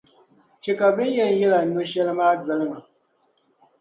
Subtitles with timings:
[0.61, 2.77] chɛ ka bɛ ni yɛn yɛl’ a no’ shɛli maa doli ma.